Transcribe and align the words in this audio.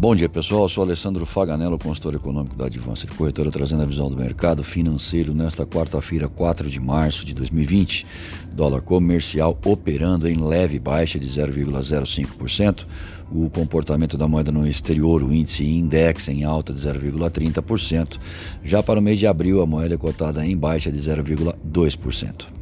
Bom 0.00 0.14
dia 0.14 0.28
pessoal, 0.28 0.62
eu 0.62 0.68
sou 0.68 0.84
Alessandro 0.84 1.26
Faganello, 1.26 1.76
consultor 1.76 2.14
econômico 2.14 2.54
da 2.54 2.66
Advancer 2.66 3.12
Corretora, 3.12 3.50
trazendo 3.50 3.82
a 3.82 3.84
visão 3.84 4.08
do 4.08 4.16
mercado 4.16 4.62
financeiro 4.62 5.34
nesta 5.34 5.66
quarta-feira, 5.66 6.28
4 6.28 6.70
de 6.70 6.78
março 6.78 7.26
de 7.26 7.34
2020. 7.34 8.06
Dólar 8.52 8.80
comercial 8.80 9.58
operando 9.64 10.28
em 10.28 10.36
leve 10.36 10.78
baixa 10.78 11.18
de 11.18 11.26
0,05%. 11.26 12.86
O 13.32 13.50
comportamento 13.50 14.16
da 14.16 14.28
moeda 14.28 14.52
no 14.52 14.68
exterior, 14.68 15.20
o 15.20 15.34
índice 15.34 15.66
index 15.66 16.28
em 16.28 16.44
alta 16.44 16.72
de 16.72 16.78
0,30%. 16.78 18.20
Já 18.62 18.80
para 18.84 19.00
o 19.00 19.02
mês 19.02 19.18
de 19.18 19.26
abril, 19.26 19.60
a 19.60 19.66
moeda 19.66 19.96
é 19.96 19.98
cotada 19.98 20.46
em 20.46 20.56
baixa 20.56 20.92
de 20.92 20.98
0,2%. 20.98 22.57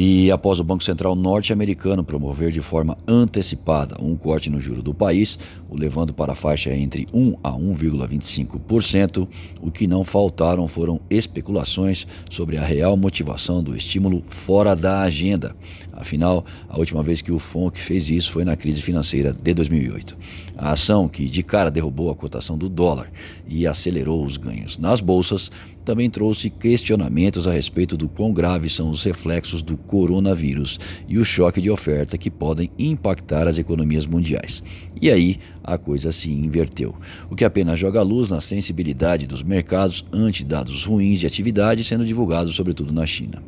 E 0.00 0.30
após 0.30 0.60
o 0.60 0.64
Banco 0.64 0.84
Central 0.84 1.16
norte-americano 1.16 2.04
promover 2.04 2.52
de 2.52 2.60
forma 2.60 2.96
antecipada 3.04 3.96
um 4.00 4.14
corte 4.14 4.48
no 4.48 4.60
juro 4.60 4.80
do 4.80 4.94
país, 4.94 5.36
o 5.68 5.76
levando 5.76 6.14
para 6.14 6.34
a 6.34 6.36
faixa 6.36 6.72
entre 6.72 7.08
1 7.12 7.34
a 7.42 7.50
1,25%, 7.50 9.26
o 9.60 9.72
que 9.72 9.88
não 9.88 10.04
faltaram 10.04 10.68
foram 10.68 11.00
especulações 11.10 12.06
sobre 12.30 12.56
a 12.56 12.64
real 12.64 12.96
motivação 12.96 13.60
do 13.60 13.74
estímulo 13.74 14.22
fora 14.24 14.76
da 14.76 15.00
agenda. 15.00 15.56
Afinal, 16.00 16.44
a 16.68 16.78
última 16.78 17.02
vez 17.02 17.20
que 17.20 17.32
o 17.32 17.38
FONC 17.38 17.80
fez 17.80 18.08
isso 18.08 18.30
foi 18.30 18.44
na 18.44 18.56
crise 18.56 18.80
financeira 18.80 19.32
de 19.32 19.52
2008. 19.52 20.16
A 20.56 20.72
ação 20.72 21.08
que 21.08 21.24
de 21.24 21.42
cara 21.42 21.70
derrubou 21.70 22.10
a 22.10 22.14
cotação 22.14 22.56
do 22.56 22.68
dólar 22.68 23.10
e 23.48 23.66
acelerou 23.66 24.24
os 24.24 24.36
ganhos 24.36 24.78
nas 24.78 25.00
bolsas 25.00 25.50
também 25.88 26.10
trouxe 26.10 26.50
questionamentos 26.50 27.46
a 27.46 27.50
respeito 27.50 27.96
do 27.96 28.10
quão 28.10 28.30
graves 28.30 28.74
são 28.74 28.90
os 28.90 29.02
reflexos 29.02 29.62
do 29.62 29.74
coronavírus 29.74 30.78
e 31.08 31.16
o 31.16 31.24
choque 31.24 31.62
de 31.62 31.70
oferta 31.70 32.18
que 32.18 32.30
podem 32.30 32.70
impactar 32.78 33.48
as 33.48 33.56
economias 33.56 34.04
mundiais. 34.04 34.62
E 35.00 35.10
aí 35.10 35.38
a 35.64 35.78
coisa 35.78 36.12
se 36.12 36.30
inverteu, 36.30 36.94
o 37.30 37.34
que 37.34 37.42
apenas 37.42 37.78
joga 37.78 38.02
luz 38.02 38.28
na 38.28 38.38
sensibilidade 38.38 39.26
dos 39.26 39.42
mercados 39.42 40.04
ante 40.12 40.44
dados 40.44 40.84
ruins 40.84 41.20
de 41.20 41.26
atividade 41.26 41.82
sendo 41.82 42.04
divulgados 42.04 42.54
sobretudo 42.54 42.92
na 42.92 43.06
China. 43.06 43.42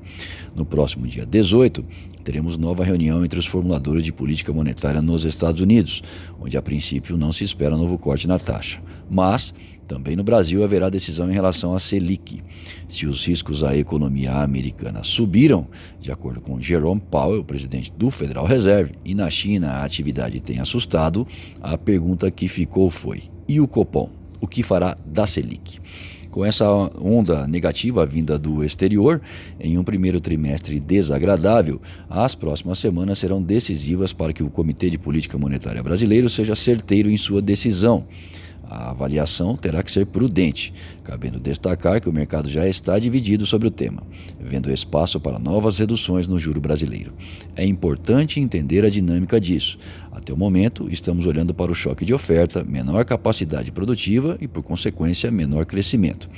No 0.54 0.64
próximo 0.64 1.06
dia 1.06 1.24
18, 1.24 1.84
teremos 2.24 2.58
nova 2.58 2.84
reunião 2.84 3.24
entre 3.24 3.38
os 3.38 3.46
formuladores 3.46 4.04
de 4.04 4.12
política 4.12 4.52
monetária 4.52 5.00
nos 5.00 5.24
Estados 5.24 5.60
Unidos, 5.60 6.02
onde 6.40 6.56
a 6.56 6.62
princípio 6.62 7.16
não 7.16 7.32
se 7.32 7.44
espera 7.44 7.76
novo 7.76 7.96
corte 7.98 8.26
na 8.26 8.38
taxa. 8.38 8.82
Mas 9.08 9.54
também 9.90 10.14
no 10.14 10.22
Brasil 10.22 10.62
haverá 10.62 10.88
decisão 10.88 11.28
em 11.28 11.32
relação 11.32 11.74
à 11.74 11.80
Selic. 11.80 12.40
Se 12.88 13.08
os 13.08 13.26
riscos 13.26 13.64
à 13.64 13.76
economia 13.76 14.34
americana 14.34 15.02
subiram, 15.02 15.66
de 16.00 16.12
acordo 16.12 16.40
com 16.40 16.60
Jerome 16.60 17.02
Powell, 17.10 17.42
presidente 17.42 17.92
do 17.96 18.08
Federal 18.08 18.46
Reserve, 18.46 18.92
e 19.04 19.16
na 19.16 19.28
China 19.28 19.68
a 19.72 19.84
atividade 19.84 20.40
tem 20.40 20.60
assustado, 20.60 21.26
a 21.60 21.76
pergunta 21.76 22.30
que 22.30 22.46
ficou 22.46 22.88
foi: 22.88 23.24
e 23.48 23.60
o 23.60 23.66
Copom? 23.66 24.10
O 24.40 24.46
que 24.46 24.62
fará 24.62 24.96
da 25.04 25.26
Selic? 25.26 25.80
Com 26.30 26.44
essa 26.44 26.70
onda 27.00 27.46
negativa 27.48 28.06
vinda 28.06 28.38
do 28.38 28.62
exterior, 28.62 29.20
em 29.58 29.76
um 29.76 29.82
primeiro 29.82 30.20
trimestre 30.20 30.78
desagradável, 30.78 31.80
as 32.08 32.36
próximas 32.36 32.78
semanas 32.78 33.18
serão 33.18 33.42
decisivas 33.42 34.12
para 34.12 34.32
que 34.32 34.42
o 34.42 34.48
Comitê 34.48 34.88
de 34.88 34.96
Política 34.96 35.36
Monetária 35.36 35.82
Brasileiro 35.82 36.28
seja 36.28 36.54
certeiro 36.54 37.10
em 37.10 37.16
sua 37.16 37.42
decisão. 37.42 38.06
A 38.70 38.90
avaliação 38.90 39.56
terá 39.56 39.82
que 39.82 39.90
ser 39.90 40.06
prudente, 40.06 40.72
cabendo 41.02 41.40
destacar 41.40 42.00
que 42.00 42.08
o 42.08 42.12
mercado 42.12 42.48
já 42.48 42.68
está 42.68 42.96
dividido 43.00 43.44
sobre 43.44 43.66
o 43.66 43.70
tema, 43.70 44.00
vendo 44.40 44.72
espaço 44.72 45.18
para 45.18 45.40
novas 45.40 45.76
reduções 45.76 46.28
no 46.28 46.38
juro 46.38 46.60
brasileiro. 46.60 47.12
É 47.56 47.66
importante 47.66 48.38
entender 48.38 48.84
a 48.84 48.88
dinâmica 48.88 49.40
disso. 49.40 49.76
Até 50.12 50.32
o 50.32 50.36
momento, 50.36 50.88
estamos 50.88 51.26
olhando 51.26 51.52
para 51.52 51.72
o 51.72 51.74
choque 51.74 52.04
de 52.04 52.14
oferta, 52.14 52.62
menor 52.62 53.04
capacidade 53.04 53.72
produtiva 53.72 54.38
e, 54.40 54.46
por 54.46 54.62
consequência, 54.62 55.32
menor 55.32 55.66
crescimento. 55.66 56.28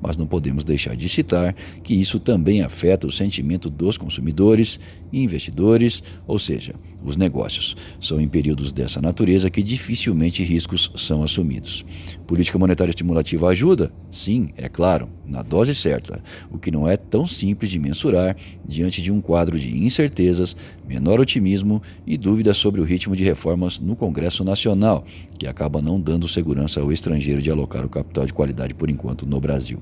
Mas 0.00 0.16
não 0.16 0.26
podemos 0.26 0.64
deixar 0.64 0.96
de 0.96 1.08
citar 1.10 1.54
que 1.82 1.92
isso 1.92 2.18
também 2.18 2.62
afeta 2.62 3.06
o 3.06 3.12
sentimento 3.12 3.68
dos 3.68 3.98
consumidores 3.98 4.80
e 5.12 5.22
investidores, 5.22 6.02
ou 6.26 6.38
seja, 6.38 6.74
os 7.04 7.16
negócios. 7.16 7.76
São 8.00 8.20
em 8.20 8.28
períodos 8.28 8.72
dessa 8.72 9.00
natureza 9.00 9.50
que 9.50 9.62
dificilmente 9.62 10.42
riscos 10.42 10.90
são 10.96 11.22
assumidos. 11.22 11.81
Política 12.26 12.58
monetária 12.58 12.90
estimulativa 12.90 13.48
ajuda? 13.48 13.92
Sim, 14.10 14.50
é 14.56 14.68
claro, 14.68 15.08
na 15.24 15.42
dose 15.42 15.74
certa, 15.74 16.22
o 16.50 16.58
que 16.58 16.70
não 16.70 16.88
é 16.88 16.96
tão 16.96 17.26
simples 17.26 17.70
de 17.70 17.78
mensurar 17.78 18.36
diante 18.64 19.00
de 19.02 19.10
um 19.10 19.20
quadro 19.20 19.58
de 19.58 19.76
incertezas, 19.76 20.56
menor 20.86 21.20
otimismo 21.20 21.82
e 22.06 22.16
dúvidas 22.16 22.56
sobre 22.56 22.80
o 22.80 22.84
ritmo 22.84 23.16
de 23.16 23.24
reformas 23.24 23.80
no 23.80 23.96
Congresso 23.96 24.44
Nacional, 24.44 25.04
que 25.38 25.46
acaba 25.46 25.82
não 25.82 26.00
dando 26.00 26.28
segurança 26.28 26.80
ao 26.80 26.92
estrangeiro 26.92 27.42
de 27.42 27.50
alocar 27.50 27.84
o 27.84 27.88
capital 27.88 28.26
de 28.26 28.32
qualidade 28.32 28.74
por 28.74 28.90
enquanto 28.90 29.26
no 29.26 29.40
Brasil. 29.40 29.80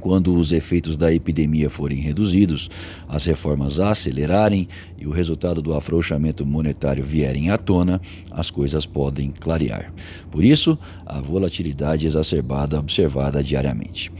Quando 0.00 0.34
os 0.34 0.50
efeitos 0.50 0.96
da 0.96 1.12
epidemia 1.12 1.68
forem 1.68 2.00
reduzidos, 2.00 2.68
as 3.08 3.26
reformas 3.26 3.78
acelerarem 3.78 4.66
e 4.98 5.06
o 5.06 5.10
resultado 5.10 5.60
do 5.60 5.74
afrouxamento 5.74 6.44
monetário 6.44 7.04
vierem 7.04 7.50
à 7.50 7.56
tona, 7.56 8.00
as 8.30 8.50
coisas 8.50 8.86
podem 8.86 9.30
clarear. 9.30 9.92
Por 10.30 10.44
isso, 10.44 10.78
a 11.04 11.20
volatilidade 11.20 12.06
exacerbada 12.06 12.78
observada 12.78 13.42
diariamente. 13.42 14.10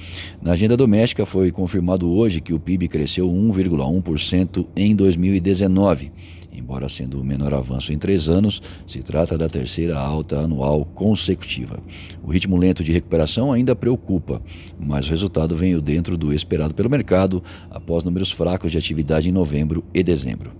Na 0.42 0.52
agenda 0.52 0.76
doméstica 0.76 1.24
foi 1.24 1.50
confirmado 1.50 2.08
hoje 2.10 2.40
que 2.40 2.52
o 2.52 2.60
PIB 2.60 2.88
cresceu 2.88 3.26
1,1% 3.28 4.66
em 4.76 4.94
2019 4.94 6.12
Embora 6.60 6.88
sendo 6.88 7.20
o 7.20 7.24
menor 7.24 7.54
avanço 7.54 7.92
em 7.92 7.98
três 7.98 8.28
anos, 8.28 8.60
se 8.86 9.02
trata 9.02 9.38
da 9.38 9.48
terceira 9.48 9.98
alta 9.98 10.40
anual 10.40 10.84
consecutiva. 10.84 11.80
O 12.22 12.30
ritmo 12.30 12.56
lento 12.56 12.84
de 12.84 12.92
recuperação 12.92 13.50
ainda 13.50 13.74
preocupa, 13.74 14.42
mas 14.78 15.06
o 15.06 15.10
resultado 15.10 15.56
veio 15.56 15.80
dentro 15.80 16.18
do 16.18 16.32
esperado 16.32 16.74
pelo 16.74 16.90
mercado 16.90 17.42
após 17.70 18.04
números 18.04 18.30
fracos 18.30 18.70
de 18.70 18.78
atividade 18.78 19.28
em 19.28 19.32
novembro 19.32 19.82
e 19.94 20.02
dezembro. 20.02 20.52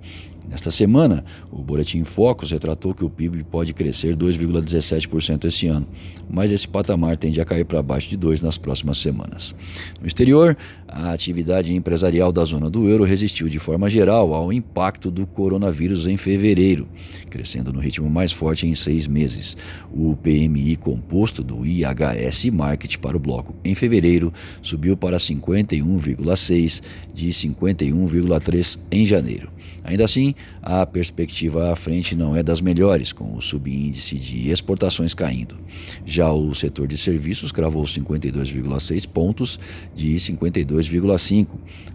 Nesta 0.50 0.72
semana, 0.72 1.25
o 1.53 1.62
Boletim 1.62 2.03
Focus 2.03 2.50
retratou 2.50 2.93
que 2.93 3.05
o 3.05 3.09
PIB 3.09 3.44
pode 3.44 3.72
crescer 3.72 4.16
2,17% 4.16 5.44
este 5.44 5.69
ano, 5.69 5.87
mas 6.28 6.50
esse 6.50 6.66
patamar 6.66 7.16
tende 7.16 7.41
a 7.41 7.44
cair 7.44 7.65
para 7.65 7.81
baixo 7.81 8.11
de 8.11 8.19
2% 8.19 8.43
nas 8.43 8.59
próximas 8.59 8.99
semanas. 8.99 9.55
No 10.00 10.09
exterior, 10.09 10.56
a 10.88 11.12
atividade 11.12 11.72
empresarial 11.72 12.33
da 12.33 12.44
zona 12.44 12.69
do 12.69 12.88
euro 12.88 13.05
resistiu 13.05 13.49
de 13.49 13.61
forma 13.61 13.88
geral 13.88 14.34
ao 14.34 14.53
impacto 14.53 15.09
do 15.09 15.25
coronavírus 15.25 16.09
em 16.09 16.16
fevereiro, 16.16 16.88
crescendo 17.31 17.72
no 17.72 17.78
ritmo 17.78 18.11
mais 18.11 18.32
forte 18.32 18.67
em 18.67 18.75
seis 18.75 19.06
meses. 19.06 19.56
O 19.93 20.17
PMI 20.17 20.75
composto 20.75 21.44
do 21.44 21.65
IHS 21.65 22.47
Market 22.47 22.97
para 22.97 23.17
o 23.17 23.21
bloco 23.21 23.55
em 23.65 23.77
fevereiro 23.77 24.32
subiu 24.61 24.97
para 24.97 25.17
51,6 25.17 26.82
de 27.15 27.28
51,3 27.28 28.78
em 28.91 29.06
janeiro. 29.06 29.49
Ainda 29.84 30.05
assim, 30.05 30.34
a 30.62 30.84
perspectiva 30.84 31.72
à 31.72 31.76
frente 31.76 32.14
não 32.14 32.36
é 32.36 32.42
das 32.42 32.60
melhores, 32.60 33.12
com 33.12 33.34
o 33.34 33.40
subíndice 33.40 34.16
de 34.16 34.50
exportações 34.50 35.14
caindo. 35.14 35.58
Já 36.04 36.30
o 36.30 36.54
setor 36.54 36.86
de 36.86 36.98
serviços 36.98 37.50
cravou 37.50 37.82
52,6 37.84 39.08
pontos 39.08 39.58
de 39.94 40.14
52,5. 40.16 41.46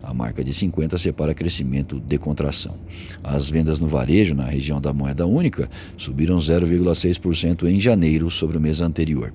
A 0.02 0.14
marca 0.14 0.44
de 0.44 0.54
50 0.54 0.98
separa 0.98 1.34
crescimento 1.34 2.00
de 2.00 2.18
contração. 2.18 2.76
As 3.24 3.50
vendas 3.50 3.80
no 3.80 3.88
varejo 3.88 4.34
na 4.34 4.46
região 4.46 4.82
da 4.82 4.92
moeda 4.92 5.28
única 5.28 5.70
subiram 5.98 6.38
0,6% 6.38 7.70
em 7.70 7.80
janeiro 7.80 8.32
sobre 8.32 8.58
o 8.58 8.62
mês 8.62 8.82
anterior. 8.82 9.34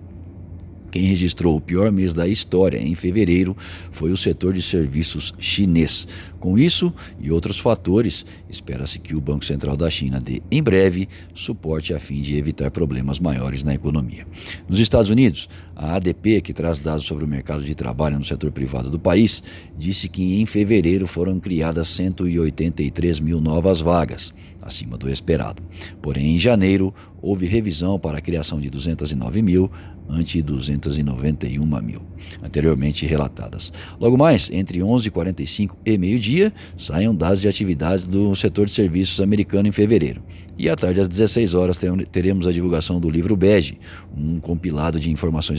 Quem 0.90 1.04
registrou 1.04 1.56
o 1.56 1.60
pior 1.60 1.92
mês 1.92 2.12
da 2.12 2.26
história 2.26 2.78
em 2.78 2.94
fevereiro 2.94 3.56
foi 3.90 4.10
o 4.10 4.16
setor 4.16 4.52
de 4.52 4.62
serviços 4.62 5.32
chinês. 5.38 6.06
Com 6.38 6.58
isso 6.58 6.92
e 7.20 7.30
outros 7.30 7.58
fatores, 7.58 8.24
espera-se 8.48 8.98
que 8.98 9.14
o 9.14 9.20
Banco 9.20 9.44
Central 9.44 9.76
da 9.76 9.90
China 9.90 10.20
dê 10.20 10.42
em 10.50 10.62
breve 10.62 11.08
suporte 11.34 11.92
a 11.92 12.00
fim 12.00 12.20
de 12.20 12.36
evitar 12.36 12.70
problemas 12.70 13.20
maiores 13.20 13.62
na 13.62 13.74
economia. 13.74 14.26
Nos 14.68 14.80
Estados 14.80 15.10
Unidos, 15.10 15.48
a 15.82 15.94
ADP, 15.94 16.42
que 16.42 16.52
traz 16.52 16.78
dados 16.78 17.06
sobre 17.06 17.24
o 17.24 17.26
mercado 17.26 17.64
de 17.64 17.74
trabalho 17.74 18.18
no 18.18 18.24
setor 18.24 18.52
privado 18.52 18.90
do 18.90 18.98
país, 18.98 19.42
disse 19.78 20.10
que 20.10 20.38
em 20.38 20.44
fevereiro 20.44 21.06
foram 21.06 21.40
criadas 21.40 21.88
183 21.88 23.18
mil 23.18 23.40
novas 23.40 23.80
vagas, 23.80 24.30
acima 24.60 24.98
do 24.98 25.08
esperado. 25.08 25.62
Porém, 26.02 26.34
em 26.34 26.38
janeiro, 26.38 26.92
houve 27.22 27.46
revisão 27.46 27.98
para 27.98 28.18
a 28.18 28.20
criação 28.20 28.60
de 28.60 28.68
209 28.68 29.40
mil, 29.40 29.70
ante 30.06 30.42
291 30.42 31.64
mil, 31.80 32.02
anteriormente 32.42 33.06
relatadas. 33.06 33.72
Logo 33.98 34.18
mais, 34.18 34.50
entre 34.50 34.80
11h45 34.80 35.76
e 35.86 35.96
meio-dia, 35.96 36.52
saem 36.76 37.14
dados 37.14 37.40
de 37.40 37.48
atividades 37.48 38.06
do 38.06 38.34
setor 38.34 38.66
de 38.66 38.72
serviços 38.72 39.20
americano 39.20 39.68
em 39.68 39.72
fevereiro. 39.72 40.20
E 40.58 40.68
à 40.68 40.76
tarde, 40.76 41.00
às 41.00 41.08
16 41.08 41.54
horas, 41.54 41.78
teremos 42.12 42.46
a 42.46 42.52
divulgação 42.52 43.00
do 43.00 43.08
livro 43.08 43.34
Bege, 43.34 43.78
um 44.14 44.38
compilado 44.38 45.00
de 45.00 45.10
informações 45.10 45.58